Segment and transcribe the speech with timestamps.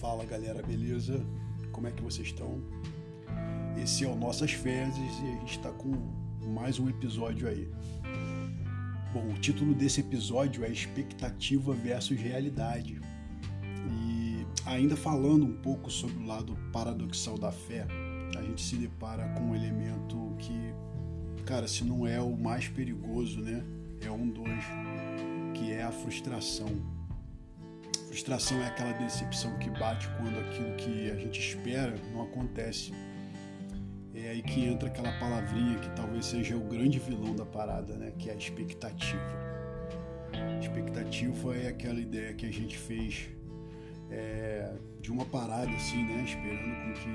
[0.00, 1.20] Fala galera, beleza?
[1.72, 2.62] Como é que vocês estão?
[3.82, 5.90] Esse é o Nossas Fezes e a gente está com
[6.46, 7.68] mais um episódio aí.
[9.14, 13.00] Bom, o título desse episódio é Expectativa versus Realidade.
[13.88, 17.86] E ainda falando um pouco sobre o lado paradoxal da fé,
[18.36, 20.74] a gente se depara com um elemento que,
[21.44, 23.62] cara, se não é o mais perigoso, né?
[24.04, 24.48] É um dos,
[25.54, 26.66] que é a frustração
[28.08, 32.92] Frustração é aquela decepção que bate quando aquilo que a gente espera não acontece.
[34.16, 38.12] É aí que entra aquela palavrinha que talvez seja o grande vilão da parada, né?
[38.16, 39.20] Que é a expectativa.
[40.60, 43.28] Expectativa é aquela ideia que a gente fez
[44.10, 46.22] é, de uma parada assim, né?
[46.24, 47.08] Esperando com que,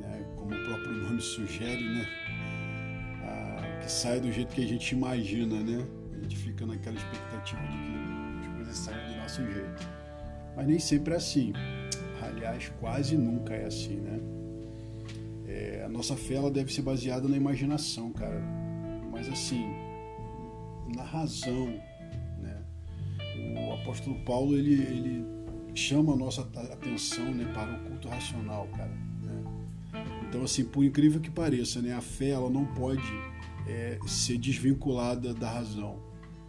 [0.00, 2.06] né, como o próprio nome sugere, né?
[3.24, 5.86] Ah, que saia do jeito que a gente imagina, né?
[6.12, 9.88] A gente fica naquela expectativa de que coisas saem do nosso jeito.
[10.54, 11.54] Mas nem sempre é assim.
[12.20, 14.20] Aliás, quase nunca é assim, né?
[15.48, 18.38] É, a nossa fé ela deve ser baseada na imaginação, cara.
[19.10, 19.66] Mas assim,
[20.94, 21.66] na razão,
[22.38, 22.62] né?
[23.56, 25.26] O apóstolo Paulo ele, ele
[25.74, 28.92] chama a nossa atenção né, para o culto racional, cara.
[29.22, 29.44] Né?
[30.28, 33.10] Então, assim, por incrível que pareça, né, a fé ela não pode
[33.66, 35.98] é, ser desvinculada da razão.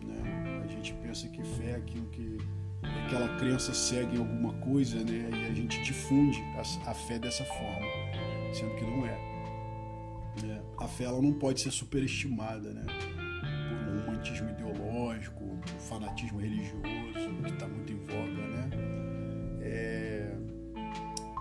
[0.04, 0.62] Né?
[0.64, 2.38] A gente pensa que fé é aquilo que
[3.06, 5.30] aquela crença segue em alguma coisa, né?
[5.32, 7.88] E a gente difunde a, a fé dessa forma,
[8.54, 9.30] sendo que não é.
[10.44, 10.62] Né?
[10.78, 12.86] A fé ela não pode ser superestimada, né?
[12.86, 16.82] Por um romantismo ideológico, um fanatismo religioso
[17.44, 18.70] que está muito em voga, né?
[19.62, 20.36] É...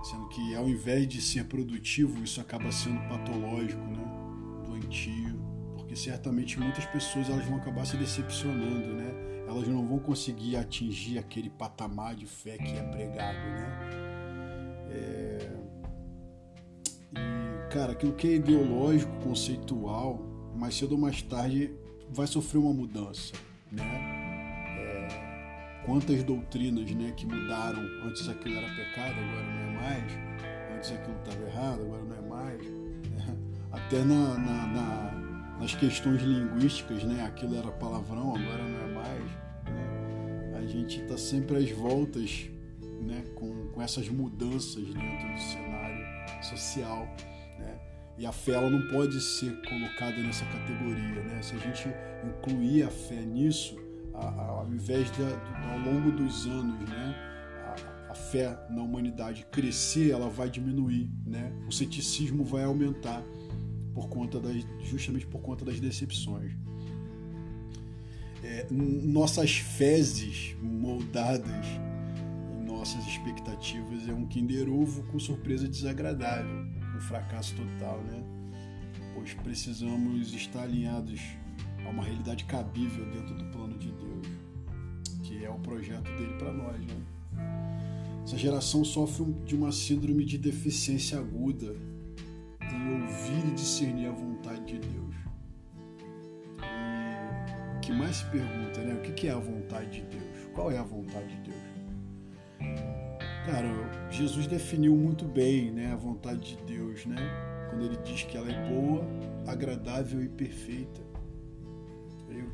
[0.03, 4.05] Sendo que ao invés de ser produtivo, isso acaba sendo patológico, né?
[4.67, 5.39] Doentio,
[5.77, 9.45] porque certamente muitas pessoas elas vão acabar se decepcionando, né?
[9.47, 14.08] Elas não vão conseguir atingir aquele patamar de fé que é pregado, né?
[17.69, 20.21] Cara, aquilo que é ideológico, conceitual,
[20.55, 21.71] mais cedo ou mais tarde
[22.11, 23.35] vai sofrer uma mudança,
[23.71, 23.85] né?
[23.85, 25.83] É...
[25.85, 27.81] Quantas doutrinas, né, que mudaram?
[28.05, 30.13] Antes aquilo era pecado, agora não é mais.
[30.77, 32.63] Antes aquilo estava errado, agora não é mais.
[32.63, 33.37] Né?
[33.73, 35.29] Até na, na, na
[35.59, 37.25] nas questões linguísticas, né?
[37.25, 39.25] Aquilo era palavrão, agora não é mais.
[39.65, 40.55] Né?
[40.57, 42.49] A gente está sempre às voltas,
[43.01, 43.25] né?
[43.35, 46.07] Com, com essas mudanças dentro do cenário
[46.43, 47.09] social?
[48.19, 51.41] E a fé ela não pode ser colocada nessa categoria, né?
[51.41, 51.89] Se a gente
[52.27, 53.77] incluir a fé nisso,
[54.13, 57.15] ao invés de, ao longo dos anos, né?
[58.09, 61.53] A, a fé na humanidade crescer, ela vai diminuir, né?
[61.69, 63.23] O ceticismo vai aumentar
[63.95, 66.53] por conta das, justamente por conta das decepções.
[68.43, 71.67] É, nossas fezes moldadas
[72.57, 76.67] em nossas expectativas é um Kinder Ovo com surpresa desagradável,
[76.99, 78.23] um fracasso total, né?
[79.15, 81.21] Pois precisamos estar alinhados
[81.85, 84.27] a uma realidade cabível dentro do plano de Deus,
[85.23, 86.97] que é o projeto dele para nós, né?
[88.25, 91.75] Essa geração sofre de uma síndrome de deficiência aguda
[92.61, 95.15] em ouvir e discernir a vontade de Deus.
[96.61, 98.95] E o que mais se pergunta, né?
[98.95, 100.49] O que é a vontade de Deus?
[100.53, 101.68] Qual é a vontade de Deus?
[103.51, 103.67] Cara,
[104.11, 107.17] Jesus definiu muito bem né, a vontade de Deus, né?
[107.71, 109.03] Quando ele diz que ela é boa,
[109.47, 111.01] agradável e perfeita.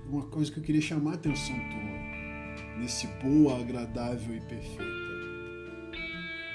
[0.08, 4.84] Uma coisa que eu queria chamar a atenção tua, nesse boa, agradável e perfeita.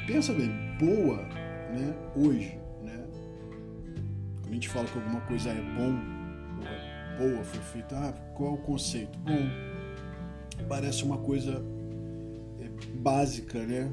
[0.07, 2.57] Pensa bem, boa, né, hoje,
[4.49, 5.95] a gente fala que alguma coisa é bom,
[6.59, 9.19] ou é boa, foi feita, ah, qual é o conceito?
[9.19, 11.61] Bom, parece uma coisa
[12.59, 13.91] é, básica, né?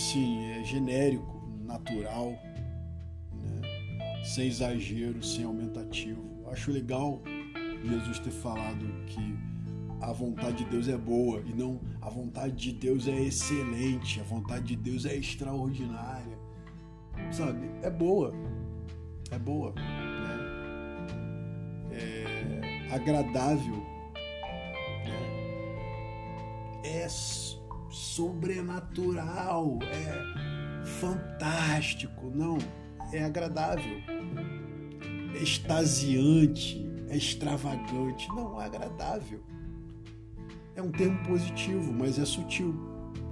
[0.00, 2.30] Assim, é genérico, natural,
[3.32, 4.24] né?
[4.24, 6.22] sem exagero, sem aumentativo.
[6.50, 7.20] Acho legal
[7.84, 9.36] Jesus ter falado que
[10.00, 14.24] a vontade de Deus é boa e não a vontade de Deus é excelente, a
[14.24, 16.40] vontade de Deus é extraordinária
[17.30, 18.32] sabe, é boa.
[19.30, 19.72] É boa.
[19.72, 20.38] Né?
[21.92, 23.76] É agradável.
[25.04, 25.20] Né?
[26.84, 27.06] É
[27.90, 29.78] sobrenatural.
[29.82, 32.30] É fantástico.
[32.34, 32.58] Não,
[33.12, 33.98] é agradável.
[35.34, 38.28] É extasiante, é extravagante.
[38.28, 39.42] Não, é agradável.
[40.76, 42.74] É um termo positivo, mas é sutil,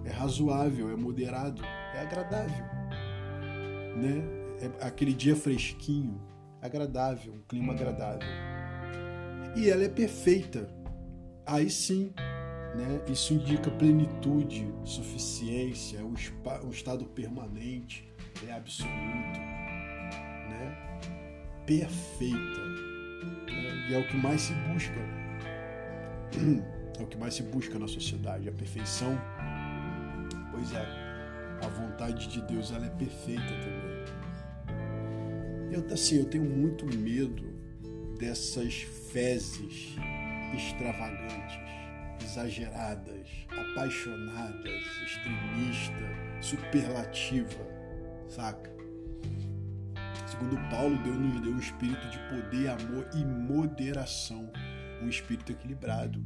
[0.04, 1.62] é razoável, é moderado,
[1.94, 2.64] é agradável.
[3.96, 4.22] Né?
[4.60, 6.20] É aquele dia fresquinho,
[6.60, 8.28] agradável, um clima agradável.
[9.56, 10.68] E ela é perfeita.
[11.46, 12.12] Aí sim,
[12.74, 13.00] né?
[13.08, 16.14] Isso indica plenitude, suficiência, um,
[16.64, 18.08] um estado permanente,
[18.46, 19.38] é absoluto,
[20.48, 20.88] né?
[21.66, 22.60] perfeita.
[23.46, 23.88] Né?
[23.90, 24.98] E é o que mais se busca.
[26.98, 29.16] É o que mais se busca na sociedade, a perfeição.
[30.50, 30.84] Pois é,
[31.62, 34.04] a vontade de Deus ela é perfeita também.
[35.70, 37.44] Eu, assim, eu tenho muito medo
[38.18, 38.80] dessas
[39.12, 39.94] fezes
[40.56, 41.67] extravagantes
[42.24, 47.66] exageradas, apaixonadas, extremista, superlativa,
[48.28, 48.70] saca?
[50.26, 54.50] Segundo Paulo, Deus nos deu um espírito de poder, amor e moderação,
[55.02, 56.22] um espírito equilibrado.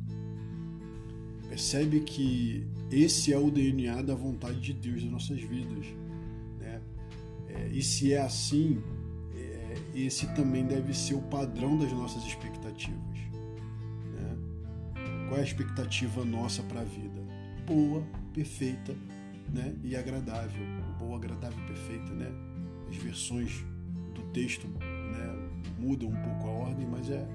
[1.49, 5.87] Percebe que esse é o DNA da vontade de Deus nas nossas vidas.
[6.59, 6.81] Né?
[7.49, 8.83] É, e se é assim,
[9.35, 13.32] é, esse também deve ser o padrão das nossas expectativas.
[15.33, 17.19] Qual é a expectativa nossa para a vida?
[17.67, 18.03] Boa,
[18.35, 18.95] perfeita
[19.51, 19.75] né?
[19.83, 20.63] e agradável.
[20.99, 22.13] Boa, agradável e perfeita.
[22.13, 22.31] Né?
[22.91, 23.65] As versões
[24.15, 27.27] do texto né, mudam um pouco a ordem, mas é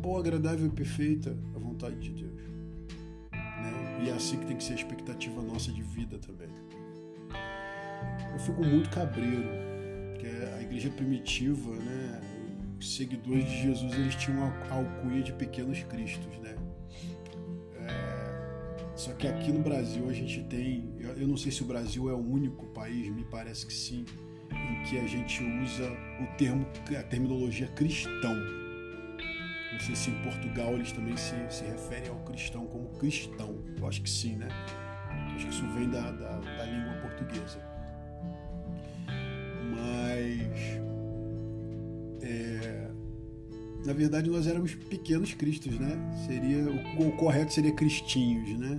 [0.00, 2.40] boa, agradável e perfeita a vontade de Deus.
[3.30, 4.04] Né?
[4.06, 6.48] E é assim que tem que ser a expectativa nossa de vida também.
[8.32, 9.50] Eu fico muito cabreiro,
[10.18, 12.22] que é a igreja primitiva, né?
[12.80, 16.57] os seguidores de Jesus eles tinham a alcunha de pequenos cristos, né?
[18.98, 22.12] Só que aqui no Brasil a gente tem, eu não sei se o Brasil é
[22.12, 24.04] o único país, me parece que sim,
[24.50, 25.88] em que a gente usa
[26.20, 26.66] o termo,
[26.98, 28.34] a terminologia cristão.
[29.72, 33.64] Não sei se em Portugal eles também se, se referem ao cristão como cristão.
[33.78, 34.48] Eu acho que sim, né?
[35.36, 37.67] Acho que isso vem da, da, da língua portuguesa.
[43.88, 45.98] Na verdade, nós éramos pequenos cristos, né?
[46.26, 48.78] Seria, o, correto seria cristinhos, né?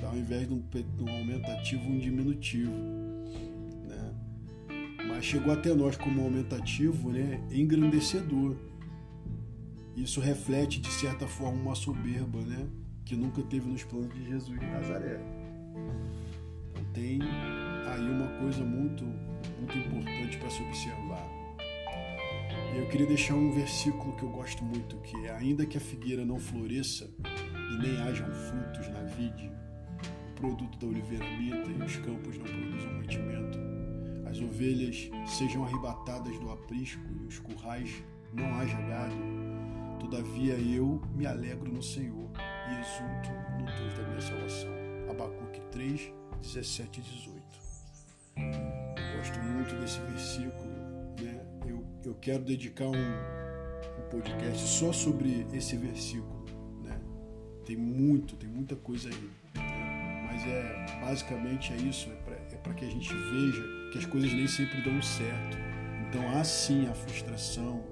[0.00, 2.70] Ao invés de um, de um aumentativo, um diminutivo.
[3.88, 4.14] Né?
[5.08, 7.42] Mas chegou até nós como aumentativo, né?
[7.50, 8.54] Engrandecedor.
[9.96, 12.68] Isso reflete, de certa forma, uma soberba, né?
[13.04, 15.20] Que nunca teve nos planos de Jesus de Nazaré.
[16.70, 17.18] Então tem
[17.88, 19.02] aí uma coisa muito,
[19.58, 21.41] muito importante para se observar.
[22.74, 26.24] Eu queria deixar um versículo que eu gosto muito, que é ainda que a figueira
[26.24, 29.52] não floresça e nem hajam frutos na vide,
[30.30, 33.58] o produto da oliveira minta e os campos não produzam mantimento,
[34.26, 38.02] as ovelhas sejam arrebatadas do aprisco e os currais
[38.32, 39.14] não haja gado,
[40.00, 44.72] todavia eu me alegro no Senhor e exulto no Deus da minha salvação.
[45.10, 46.10] Abacuque 3,
[46.40, 47.42] 17 e 18.
[48.96, 50.71] Eu gosto muito desse versículo
[52.04, 56.44] eu quero dedicar um, um podcast só sobre esse versículo.
[56.82, 56.98] Né?
[57.64, 59.30] Tem muito, tem muita coisa aí.
[59.54, 60.28] Né?
[60.30, 63.62] Mas é basicamente é isso, é para é que a gente veja
[63.92, 65.56] que as coisas nem sempre dão certo.
[66.08, 67.84] Então há sim a frustração,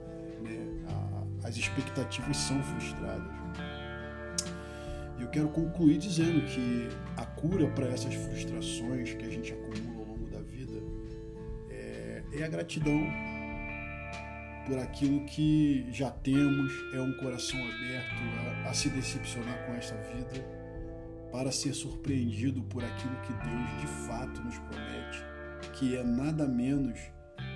[0.42, 0.58] né?
[0.88, 3.40] a, as expectativas são frustradas.
[5.18, 10.00] E eu quero concluir dizendo que a cura para essas frustrações que a gente acumula
[10.00, 10.82] ao longo da vida
[11.68, 13.06] é, é a gratidão
[14.66, 18.14] por aquilo que já temos, é um coração aberto
[18.64, 20.60] a, a se decepcionar com esta vida,
[21.32, 25.24] para ser surpreendido por aquilo que Deus de fato nos promete,
[25.74, 26.98] que é nada menos,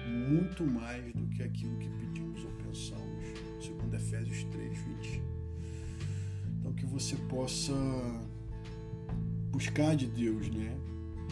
[0.06, 3.24] muito mais do que aquilo que pedimos ou pensamos,
[3.60, 5.22] segundo Efésios 3, 20.
[6.58, 7.74] Então que você possa
[9.50, 10.76] buscar de Deus, né?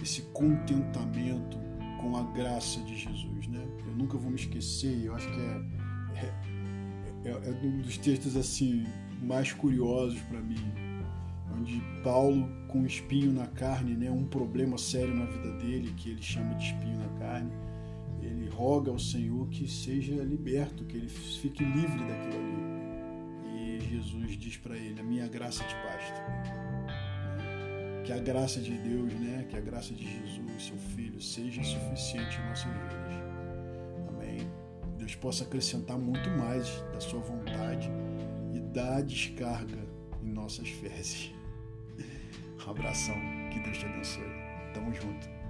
[0.03, 1.59] Esse contentamento
[2.03, 3.65] com a graça de Jesus, né?
[3.87, 5.63] Eu nunca vou me esquecer, eu acho que é,
[6.17, 8.85] é, é, é um dos textos assim
[9.23, 10.61] mais curiosos para mim,
[11.57, 16.11] onde Paulo com um espinho na carne, né, um problema sério na vida dele que
[16.11, 17.53] ele chama de espinho na carne,
[18.21, 22.73] ele roga ao Senhor que seja liberto, que ele fique livre daquilo ali.
[23.55, 26.72] E Jesus diz para ele: "A minha graça te basta."
[28.05, 29.47] Que a graça de Deus, né?
[29.49, 33.15] Que a graça de Jesus, seu Filho, seja suficiente em nossas vidas.
[34.09, 34.51] Amém.
[34.99, 37.91] Deus possa acrescentar muito mais da sua vontade
[38.53, 39.79] e dar descarga
[40.23, 41.33] em nossas fezes.
[42.65, 43.17] Um abração.
[43.53, 44.23] Que Deus te abençoe.
[44.73, 45.42] Tamo junto.